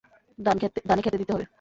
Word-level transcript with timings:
ধানে 0.39 1.01
ক্ষেতে 1.01 1.17
দিতে 1.17 1.31
হবে। 1.33 1.45